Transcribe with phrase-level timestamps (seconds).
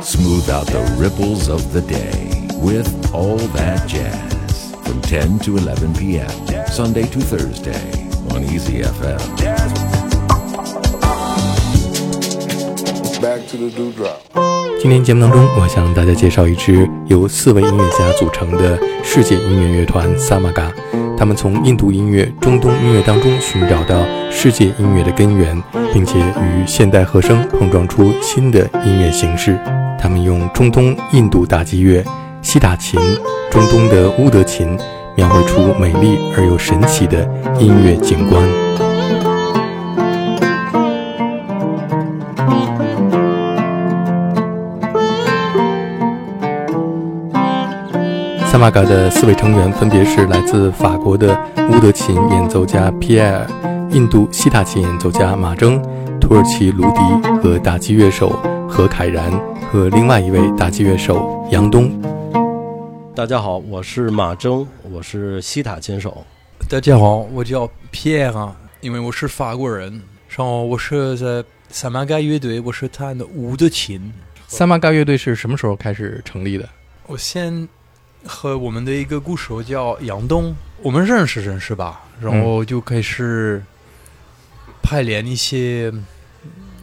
[0.00, 5.92] Smooth out the ripples of the day with all that jazz from 10 to 11
[5.94, 6.30] p.m.
[6.68, 9.20] Sunday to Thursday on Easy FM.
[13.20, 14.22] Back to the dewdrop.
[14.80, 20.72] 今天节目当中，我向大家介绍一支 由四位音乐家组成的世界音乐乐团萨玛嘎。
[21.16, 25.62] 他们从印度音乐、中东音乐当中寻找到世界音乐的根源，
[25.92, 29.58] 并且与现代和声碰撞出新的音乐形式。
[29.98, 32.04] 他们用中东印度打击乐、
[32.42, 33.00] 西塔琴、
[33.50, 34.76] 中东的乌德琴，
[35.14, 37.28] 描绘出美丽而又神奇的
[37.60, 38.63] 音乐景观。
[48.54, 51.36] 萨玛嘎的四位成员分别是来自法国的
[51.72, 53.44] 乌德琴演奏家皮埃尔、
[53.90, 55.82] 印度西塔琴演奏家马征、
[56.20, 57.00] 土耳其卢迪
[57.42, 58.30] 和打击乐手
[58.70, 59.28] 何凯然
[59.72, 62.00] 和另外一位打击乐手杨东。
[63.12, 66.24] 大家好，我是马征，我是西塔琴手。
[66.68, 70.00] 大家好，我叫 Pierre，因为我是法国人。
[70.28, 74.12] 然后我是在萨玛嘎乐队，我是弹的乌德琴。
[74.46, 76.68] 萨玛嘎乐队是什么时候开始成立的？
[77.08, 77.68] 我先
[78.26, 83.62] 和我们的一个鼓手叫杨东，我们认识认识吧，然后就开始
[84.82, 85.92] 排练一些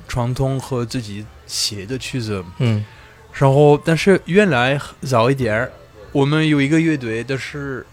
[0.07, 2.43] 传统和自己写的曲子。
[2.59, 2.85] 嗯，
[3.33, 5.71] 然后但是原来早一点儿，
[6.11, 7.85] 我们有一个乐队，但是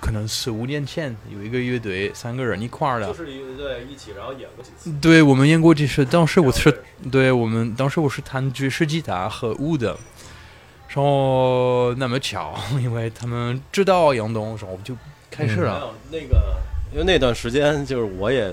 [0.00, 3.12] 可能四五年前有一个乐队，三个人一块儿的。
[3.14, 4.92] 是在一起，然后演过几次。
[5.00, 9.98] 对，我们演过几次当时我是对我们当时我是弹爵士吉他和舞的，
[10.88, 14.94] 然后那么巧， 因为他们知道杨东，然后我们就
[15.30, 15.90] 开始了。
[16.10, 16.56] 那个，
[16.92, 18.52] 因为那段时间就是我也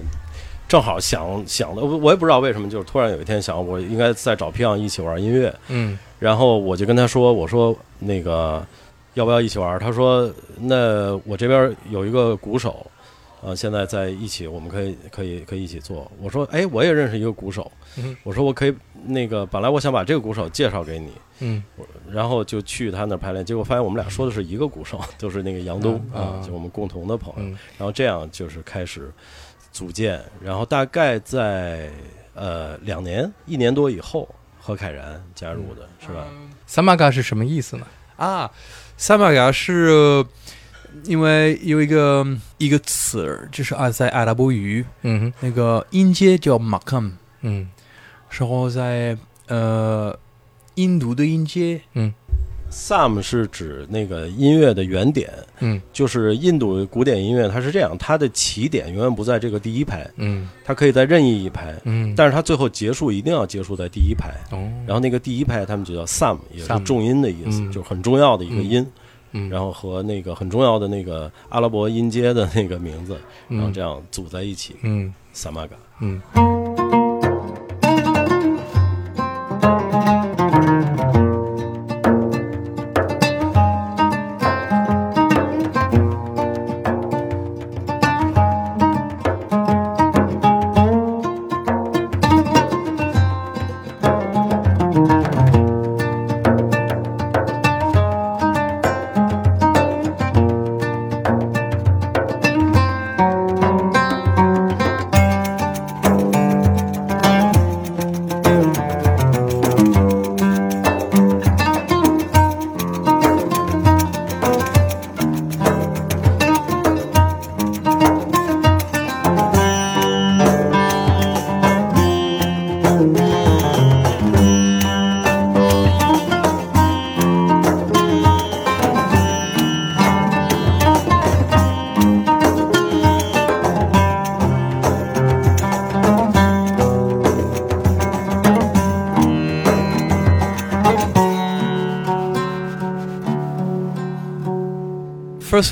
[0.67, 5.53] 正好想想的，我我也不知道为什么，就是突然有一天想，我应该再找皮昂一起玩音乐。
[5.70, 8.66] 嗯然后我就跟他说：“我说那个
[9.14, 12.85] 要不要一起玩？”他说：“那我这边有一个鼓手，
[13.44, 17.70] 呃，现在在一起，我们可以可以可以一起做。”我说：“哎，我也认识一个鼓手。
[17.98, 18.74] 嗯”我说：“我可以
[19.06, 21.62] 那个，本来我想把这个鼓手介绍给你，嗯
[22.09, 27.50] 然后就去他那儿排练，结果发现我们俩说的是一个鼓手， 就是那个杨东嗯啊啊，就我们共同的朋友。
[27.50, 29.12] 嗯然后这样就是开始
[29.72, 31.90] 组建，然后大概在
[32.34, 34.28] 呃两年一年多以后，
[34.59, 36.28] 何凯然加入的是吧？
[36.66, 37.86] 萨玛嘎是什么意思呢？
[38.16, 38.50] 啊，
[38.96, 40.26] 萨玛嘎是呃
[41.06, 42.26] 因为有一个
[42.58, 45.34] 一个词儿，就是啊，在阿拉伯语嗯哼。
[45.40, 47.12] 那个音阶叫 makam，
[47.42, 47.68] 嗯。
[48.30, 49.18] 然后在
[49.48, 50.18] 呃
[50.76, 51.80] 印度的音阶
[52.72, 55.80] Sam 是指那个音乐的原点，嗯。
[55.92, 60.50] 就是印度古典音乐，它是这样，它的起点永远不在这个第一排，嗯。
[60.66, 64.34] 它可以在任意一排，嗯，但是它最后结束一定要结束在第一排。
[64.52, 68.82] 哦，然后那个第一排他们就叫 Sam，也是重音的意思，嗯就是很重要的一个音。
[68.82, 68.92] 嗯
[69.50, 75.76] 然后和那个很重要的那个阿拉伯音阶的那个名字，然后嗯这样组在一起，嗯萨玛嘎。
[76.00, 76.62] 嗯。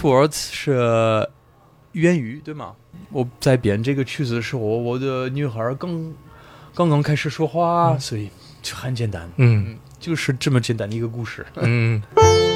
[0.01, 1.27] Words 是
[1.93, 2.73] 粤语对吗？
[3.11, 6.13] 我在编这个曲子的时候，我的女孩刚
[6.73, 8.29] 刚刚开始说话，所以
[8.61, 11.45] 就很简单，嗯就是这么简单的一个故事。
[11.55, 12.01] 嗯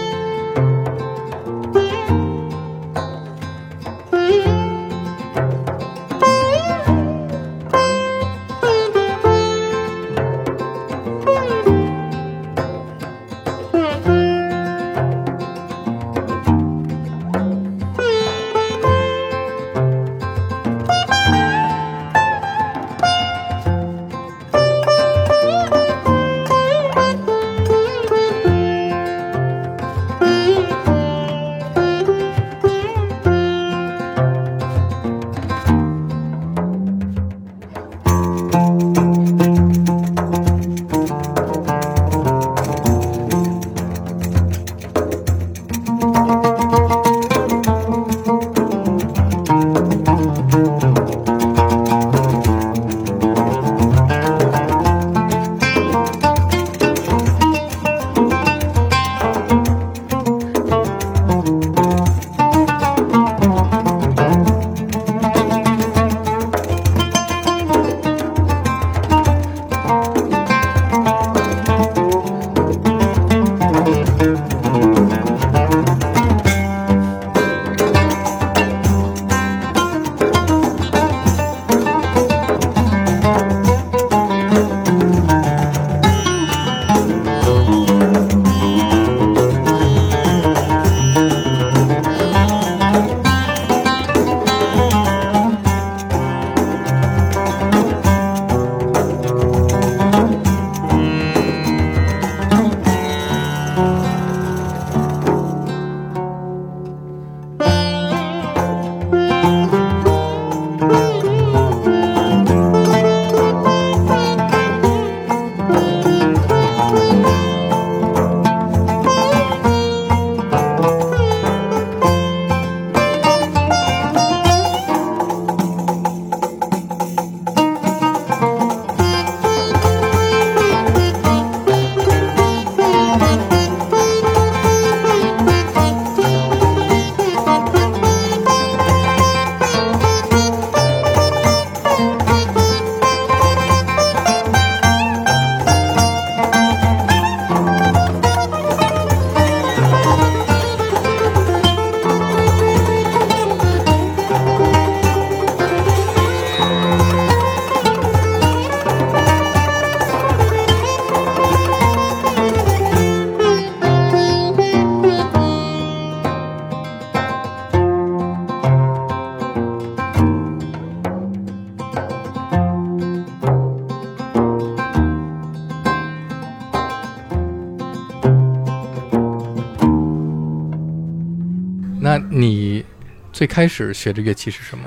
[183.45, 184.85] 最开始学的乐器是什么？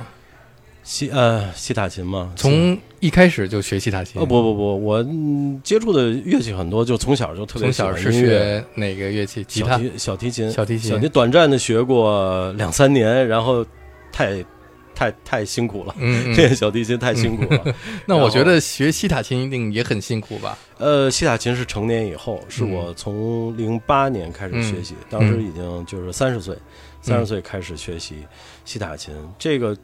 [0.83, 4.21] 西呃西塔琴嘛，从一开始就学西塔琴？
[4.21, 9.45] 哦不不不，我、嗯接触的乐器很多，就从小就特别从小是学哪个乐器？
[9.45, 9.79] 吉他？
[9.79, 13.65] 小提小提琴，小提琴小提短暂的学过两三年，然后
[14.11, 14.45] 太
[14.93, 17.65] 太太辛苦了，嗯，嗯 练小提琴太辛苦了。
[18.07, 20.59] 那我觉得学西塔琴一定也很辛苦吧？
[20.79, 26.57] 呃，西塔琴是成年以后，是嗯我从零八年开始学习，当时已经就是三十岁，
[27.01, 28.17] 三十岁开始学习
[28.65, 29.15] 西塔琴。
[29.39, 29.77] 这个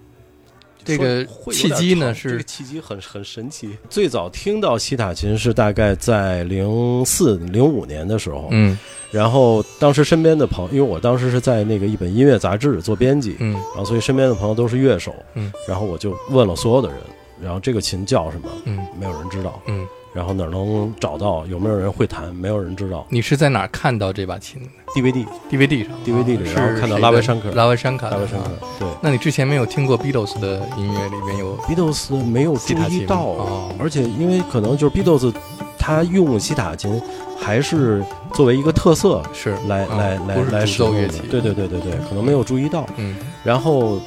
[0.84, 3.76] 这个会契机呢是这个契机很很神奇。
[3.88, 8.78] 最早听到西塔琴是大概在零四零五年的时候，嗯
[9.10, 16.98] 然后当时身边的朋友，因为我当时是在那个一本音乐杂志做编辑，嗯然后所以身边的朋友都是乐手，嗯，然后我就问了所有的人，
[17.40, 23.04] 然后这个琴叫什么，嗯没有人知道，嗯，然后哪儿能找到，有没有人会弹，没有人知道。
[23.08, 24.62] 你是在哪儿看到这把琴
[24.94, 25.92] DVD？DVD 上。
[26.06, 28.88] DVD 里是然后看到拉维山克拉维山卡的，大卫申克啊，对。
[29.02, 35.34] 那你之前没有听过 Beatles 的音乐里面有 Beatles 没有注意到，哦而且因为可能就是 Beatles，
[35.78, 37.02] 他用西塔琴
[37.36, 38.02] 还是
[38.32, 43.16] 作为一个特色是来、啊来来来使用的主奏乐器，对对对对对，可能没有注意到，嗯。
[43.42, 43.98] 然后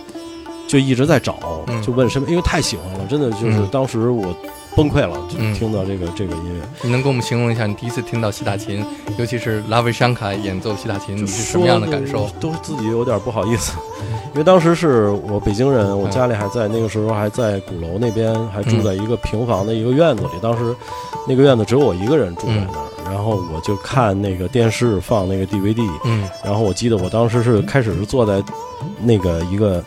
[0.68, 4.34] 就一直在找，嗯就问身边，因为太喜欢了，真的就是嗯当时我
[4.77, 8.86] 崩溃了，就嗯听到这个这个音乐，你能给我们形容一下你第一次听到西塔琴，
[9.17, 12.29] 尤其是拉维山卡演奏西塔琴，你是什么样的感受？
[12.39, 13.74] 都自己有点不好意思，
[14.34, 20.29] 因为当时是我北京人，我嗯家里还在那个时候还在鼓楼那边，还住在一个平房的一个院子里。
[20.43, 20.75] 当时
[21.27, 28.43] 那个院子只有我一个人住在那儿，然后我就看那个电视放那个 DVD，嗯然后我记得我当时是开始是坐在
[29.01, 29.84] 那个一个。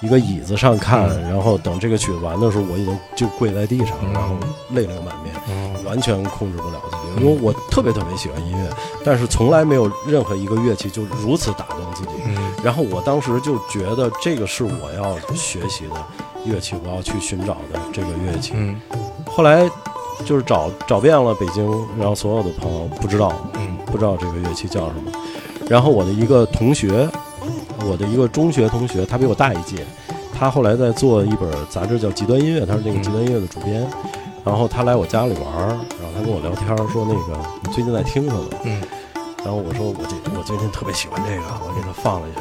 [0.00, 4.34] 一个椅子上看，嗯然后等这个曲子完的时候，我已经就跪在地上，嗯然后
[4.70, 5.34] 泪流满面。
[5.48, 8.70] 嗯完全控制不了自己，嗯因为我特别特别喜欢音乐，
[9.04, 12.12] 但是从来没有任何一个乐器就如此打动自己。
[12.24, 15.94] 嗯然后我当时就觉得这个是我要学习的
[16.46, 18.52] 乐器，我要去寻找的这个乐器。
[18.56, 18.80] 嗯
[19.26, 19.70] 后来
[20.24, 25.12] 就是找找遍了北京，然后所有的朋友不知道嗯不知道这个乐器叫什么。
[25.68, 27.06] 然后我的一个同学，
[27.86, 29.84] 我的一个中学同学，他比我大一届，
[30.36, 33.86] 他后来在做一本杂志叫《极端音乐》，他是那个嗯极端音乐的主编。
[34.44, 38.44] 然后他来我家里玩儿，然后他跟我聊天说那个你最近在听什么？
[38.64, 38.82] 嗯
[39.44, 42.40] 然后我说我这我最近特别喜欢这个，我给他放了一下。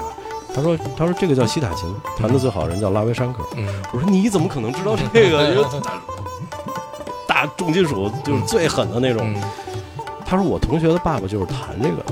[0.54, 3.44] 他说他说这个叫西塔琴，弹的最好的人叫拉维山克。
[3.56, 5.44] 嗯我说你怎么可能知道这个？
[5.52, 6.02] 因为大
[7.28, 9.22] 大重金属就是最狠的那种。
[9.26, 9.42] 嗯
[10.26, 12.04] 他说我同学的爸爸就是弹这个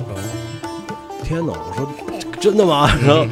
[1.23, 1.53] 天哪！
[1.53, 1.88] 我说
[2.41, 2.89] 真的吗？
[3.05, 3.25] 然后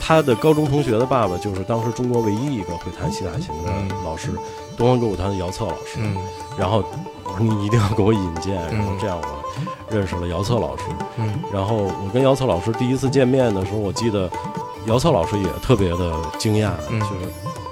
[0.00, 3.70] 他的高中同学的爸爸就是当时中国唯一一个会弹西塔琴的
[4.04, 4.30] 老师，
[4.76, 5.98] 东方歌舞团的姚策老师。
[5.98, 6.16] 嗯
[6.56, 6.84] 然后
[7.24, 10.82] 我说你一定要给我引荐，嗯然后这样我认识了姚策老师。
[11.16, 14.30] 嗯然后我跟姚策老师第一次见面的时候，我记得
[14.86, 17.12] 姚策老师也特别的惊讶，嗯就是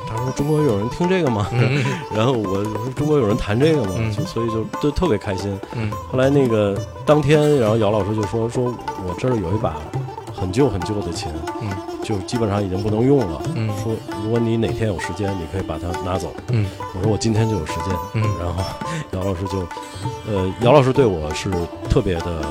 [0.09, 1.47] 他说中国有人听这个吗？
[1.53, 3.91] 嗯 然后我我说中国有人弹这个吗？
[3.99, 5.57] 嗯就所以就都特别开心。
[5.75, 6.77] 嗯后来那个
[7.07, 8.65] 当天，然后姚老师就说说
[9.07, 9.77] 我这儿有一把
[10.43, 11.31] 很旧很旧的琴，
[11.63, 11.71] 嗯
[12.03, 13.41] 就基本上已经不能用了。
[13.55, 13.95] 嗯说
[14.25, 16.33] 如果你哪天有时间，你可以把它拿走。
[16.49, 17.95] 嗯我说我今天就有时间。
[18.15, 18.65] 嗯然后
[19.13, 19.61] 姚老师就，
[20.29, 21.49] 呃，姚老师对我是
[21.89, 22.43] 特别的，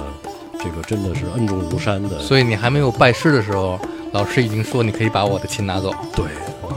[0.57, 2.17] 这个真的是恩重如山的。
[2.19, 3.77] 所以你还没有拜师的时候，
[4.13, 5.91] 老师已经说你可以把我的琴拿走。
[6.15, 6.25] 对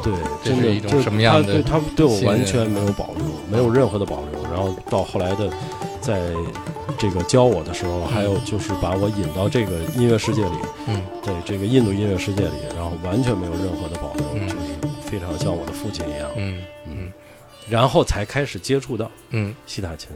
[0.02, 4.42] 对，这真的是一种什么样的他对他对我完全没有保留，没有任何的保留。
[4.52, 5.48] 然后到后来的，
[6.00, 6.20] 在
[6.98, 11.02] 这个教我的时候，还有就是把我引到这个音乐世界里，嗯。
[11.22, 14.48] 对这个印度音乐世界里，然后完全没有任何的保留，嗯。
[14.48, 14.64] 就是
[15.00, 16.30] 非常像我的父亲一样。
[16.36, 16.62] 嗯。
[16.86, 17.12] 嗯，
[17.68, 19.54] 然后才开始接触到嗯。
[19.66, 20.10] 西塔琴。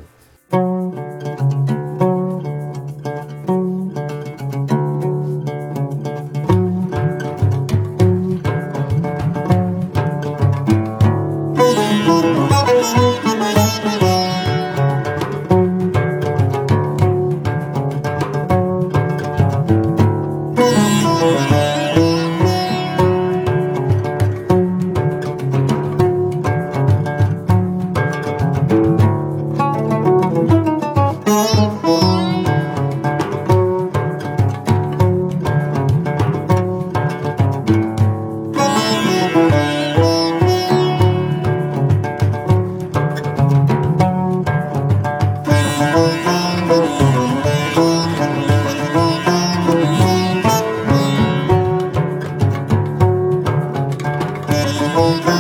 [54.99, 55.38] people.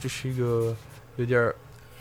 [0.00, 0.76] 这是一个
[1.16, 1.54] 有点儿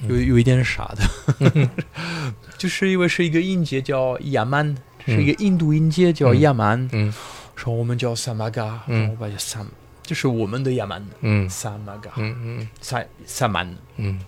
[0.08, 1.70] 有有一点傻的，
[2.58, 7.14] 就是因为是一个音节叫亚曼，是一个印度音节叫亚曼，嗯。
[7.56, 9.02] 说我们叫萨玛嘎，嗯。
[9.02, 9.66] 然后把萨，
[10.04, 11.50] 就是我们的亚曼，嗯。
[11.50, 12.70] 萨玛嘎，嗯嗯。
[12.80, 14.20] 萨萨满嗯。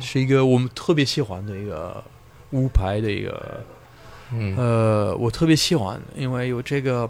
[0.00, 2.04] 是一个我们特别喜欢的一个
[2.50, 3.64] 乌牌的一个，
[4.32, 4.54] 嗯。
[4.56, 7.08] 呃，我特别喜欢，因为有这个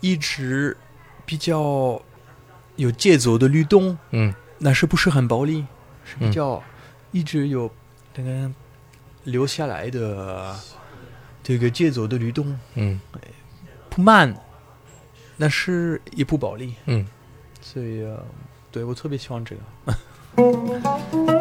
[0.00, 0.76] 一直
[1.26, 2.00] 比较
[2.78, 4.34] 有节奏的律动，嗯。
[4.60, 5.64] 那是不是很暴力，
[6.04, 6.60] 是嗯比较
[7.12, 7.70] 一直有
[8.16, 8.50] 那个
[9.24, 10.56] 留下来的
[11.44, 12.98] 这个节奏的律动，嗯。
[13.90, 14.34] 不慢，
[15.36, 17.06] 那是也不暴力，嗯。
[17.60, 18.24] 所以、呃、
[18.72, 21.37] 对我特别喜欢这个。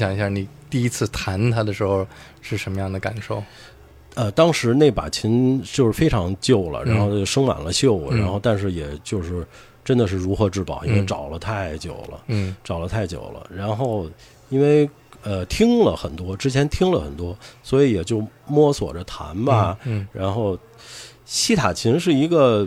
[0.00, 2.06] 享一下你第一次弹它的时候
[2.40, 3.42] 是什么样的感受？
[4.16, 9.46] 呃，当时那把琴就是非常旧了，嗯然后就生满了锈，嗯然后但是也就是
[9.84, 13.46] 真的是如获至宝，因为嗯找了太久了，嗯找了太久了。
[13.54, 14.10] 然后
[14.48, 14.90] 因为
[15.22, 19.78] 呃听了很多，之前听了很多，所以也就摸索着弹吧。
[19.84, 20.58] 嗯然后
[21.24, 22.66] 西塔琴是一个，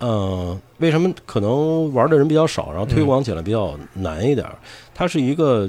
[0.00, 4.58] 呃，为什么可能玩的人比较少，然后推广起来比较难一点儿？
[4.94, 5.66] 它是一个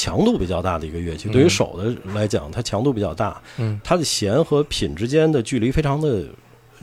[0.00, 1.32] 强度比较大的一个乐器，嗯。
[1.32, 3.78] 对于手的来讲，它强度比较大，嗯。
[3.84, 6.24] 它的弦和品之间的距离非常的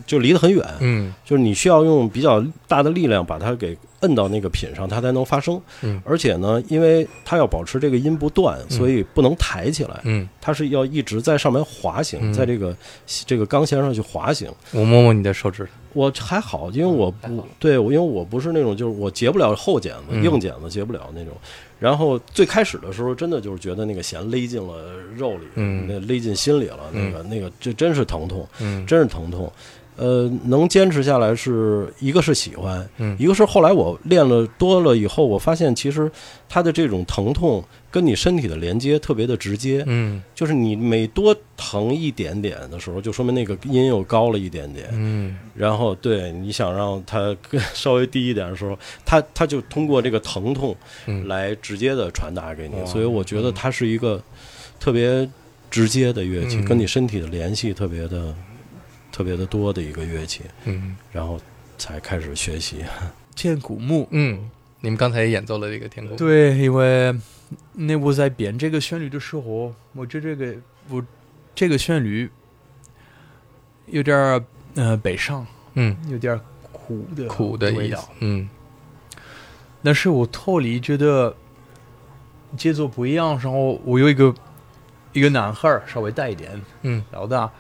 [0.06, 1.12] 就离得很远，嗯。
[1.26, 5.60] 就是你需要用比较大的力量把它给摁到那个品上，它才能发声。
[5.82, 6.00] 嗯。
[6.06, 12.32] 而且呢，因为它要保持这个音不断，所以不能抬起来，嗯，它是要一直在上面滑行，嗯。
[12.32, 12.78] 在这个
[13.26, 14.48] 这个钢弦上去滑行。
[14.74, 20.24] 我摸摸你的手指，我还好，因为我不对，我因为我不是那种就是我截不了后茧子，嗯。
[20.24, 21.34] 硬茧子截不了那种。
[21.80, 25.86] 然后最开始的时候，真的就是觉得那个弦勒进了肉里，嗯。
[25.88, 28.86] 那勒进心里了，那个那个这真是疼痛，嗯。
[28.86, 29.52] 真是疼痛。
[29.98, 36.10] 呃，能坚持下来是一个是喜欢，嗯一个是后来我练了多了以后，我发现其实
[36.48, 44.88] 它的这种疼痛跟你身体的连接特别的直接，嗯就是你每多疼一点点的时候，就说明那个音又高了一点点。
[44.94, 50.76] 嗯然后对你想让它更 稍微低一点的时候，它它就通过这个疼痛
[51.08, 54.22] 嗯，来直接的传达给你，哇所以我觉得它是一个
[54.80, 55.28] 特别
[55.72, 58.34] 直接的乐器，嗯跟你身体的联系特别的
[59.18, 61.42] 特别的多的一个乐器，嗯然后
[61.76, 62.86] 才开始学习。
[63.36, 64.08] 天古木。
[64.12, 64.48] 嗯，
[64.80, 67.12] 你们刚才也演奏了这个天空，，对，因为
[67.74, 70.56] 那我在编这个旋律的时候，我觉得这个
[70.90, 71.04] 我
[71.56, 72.30] 这个旋律
[73.88, 74.44] 有点儿
[74.76, 76.40] 呃悲伤，嗯，有点
[76.72, 78.48] 苦的苦的味道。，嗯
[79.82, 81.36] 但是我脱离觉得
[82.56, 84.32] 节奏不一样，然后我有一个
[85.12, 87.52] 一个男孩儿稍微大一点，嗯老大，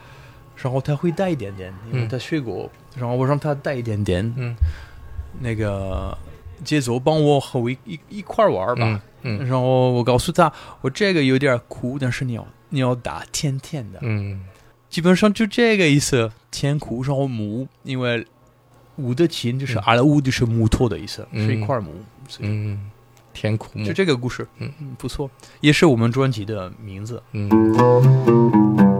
[0.61, 4.55] 然后他会带一点点，因为嗯他学过，然后我让他带一点点，嗯。
[5.39, 6.17] 那个
[6.63, 9.01] 节奏帮我和我一一一块玩吧。
[9.21, 9.45] 嗯嗯。
[9.45, 14.43] 然后我告诉他，我这个有点苦，但是你要你要打甜甜的，嗯。
[14.89, 18.25] 基本上就这个意思，甜苦，然后木，因为
[18.95, 19.83] 五的琴就是嗯。
[19.85, 21.47] 阿拉乌就是木头的意思，嗯。
[21.47, 21.91] 是一块木，
[22.39, 22.89] 嗯，
[23.31, 23.85] 甜苦木。
[23.85, 24.71] 就，这个故事，嗯。
[24.79, 25.29] 嗯，不错，
[25.61, 27.21] 也是我们专辑的名字。
[27.33, 28.96] 嗯。